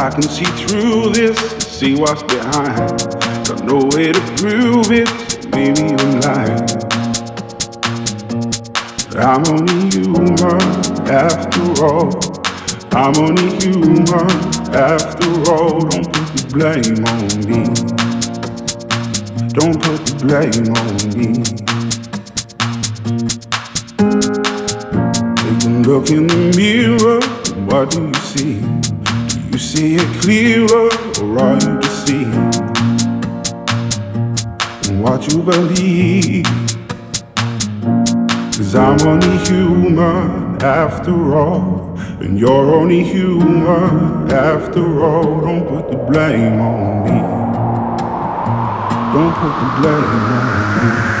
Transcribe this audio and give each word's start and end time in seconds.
I 0.00 0.08
can 0.08 0.22
see 0.22 0.46
through 0.46 1.10
this, 1.10 1.38
see 1.66 1.94
what's 1.94 2.22
behind. 2.22 3.00
Got 3.46 3.64
no 3.66 3.84
way 3.92 4.12
to 4.12 4.20
prove 4.38 4.90
it, 4.90 5.10
maybe 5.50 5.92
I'm 5.92 6.20
lying. 6.22 6.64
I'm 9.18 9.44
only 9.52 9.90
human 9.90 10.62
after 11.06 11.84
all. 11.84 12.18
I'm 12.92 13.14
only 13.18 13.50
human 13.60 14.30
after 14.74 15.28
all. 15.52 15.80
Don't 15.80 16.08
put 16.14 16.28
the 16.32 16.44
blame 16.48 17.04
on 17.04 17.28
me. 17.44 17.60
Don't 19.52 19.78
put 19.82 20.00
the 20.06 20.14
blame 20.24 20.72
on 20.80 20.96
me. 21.12 21.44
Take 25.36 25.62
a 25.62 25.72
look 25.86 26.08
in 26.08 26.26
the 26.26 26.40
mirror, 26.56 27.20
what 27.66 27.90
do 27.90 28.00
you 28.06 28.14
see? 28.14 28.89
See 29.60 29.96
it 29.96 30.22
clearer, 30.22 30.88
or 31.20 31.38
are 31.38 31.54
you 31.60 31.80
deceived? 31.80 32.34
In 34.88 35.02
what 35.02 35.30
you 35.30 35.42
believe? 35.42 36.46
Cause 38.56 38.74
I'm 38.74 38.98
only 39.06 39.36
human 39.46 40.62
after 40.62 41.36
all, 41.36 41.94
and 42.20 42.40
you're 42.40 42.74
only 42.74 43.04
human 43.04 44.32
after 44.32 45.04
all. 45.04 45.42
Don't 45.42 45.68
put 45.68 45.90
the 45.90 45.98
blame 46.10 46.58
on 46.58 47.04
me. 47.04 47.20
Don't 49.12 49.34
put 49.34 49.54
the 49.60 49.68
blame 49.82 50.04
on 50.36 51.14
me. 51.14 51.19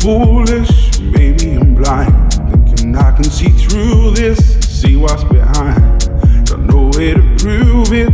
Foolish, 0.00 0.98
maybe 1.00 1.56
I'm 1.56 1.74
blind. 1.74 2.32
Thinking 2.32 2.96
I 2.96 3.12
can 3.12 3.24
see 3.24 3.50
through 3.50 4.12
this, 4.12 4.58
see 4.60 4.96
what's 4.96 5.24
behind. 5.24 6.08
Got 6.48 6.60
no 6.60 6.90
way 6.94 7.14
to 7.14 7.22
prove 7.38 7.92
it, 7.92 8.10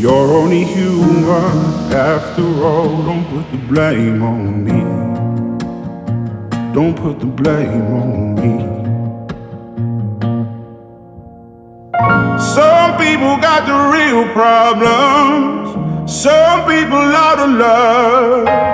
you're 0.00 0.32
only 0.32 0.64
human 0.64 1.92
after 1.92 2.42
all. 2.64 3.02
Don't 3.02 3.26
put 3.28 3.50
the 3.50 3.58
blame 3.68 4.22
on 4.22 4.64
me. 4.64 4.80
Don't 6.72 6.96
put 6.96 7.20
the 7.20 7.26
blame 7.26 7.86
on 8.00 8.34
me. 8.40 8.54
Some 12.38 12.96
people 12.96 13.36
got 13.48 13.66
the 13.70 13.78
real 13.94 14.24
problems. 14.32 15.68
Some 16.10 16.60
people 16.66 17.04
out 17.26 17.38
of 17.38 17.50
love. 17.50 18.70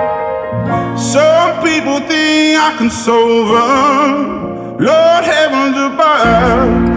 Some 0.97 1.61
people 1.61 1.99
think 2.07 2.57
I 2.57 2.73
can 2.77 2.89
solve 2.89 3.49
them. 3.49 4.37
Lord 4.79 5.23
heavens 5.25 5.75
above, 5.75 6.96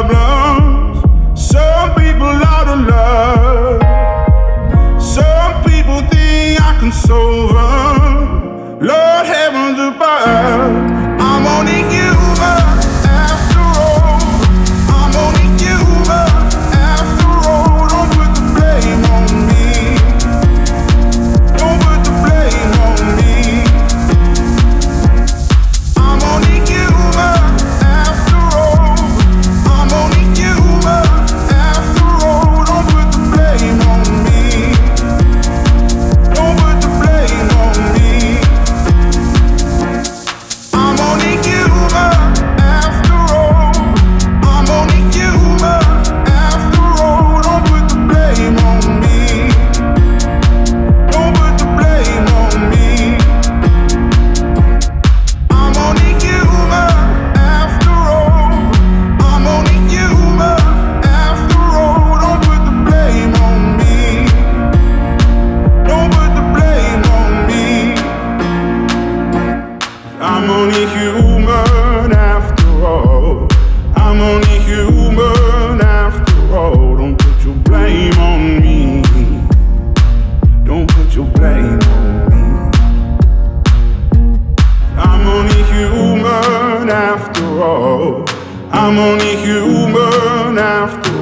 I'm 0.00 0.28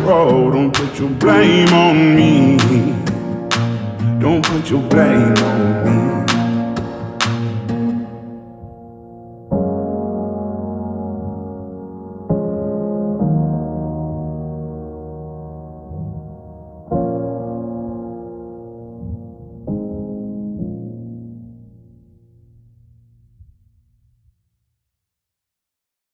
Don't 0.07 0.73
put 0.73 1.01
your 1.01 1.11
blame 1.11 1.67
on 1.75 2.15
me. 2.15 2.57
Don't 4.21 4.41
put 4.45 4.71
your 4.71 4.83
blame 4.89 5.35
on 5.35 6.21
me. 6.21 6.26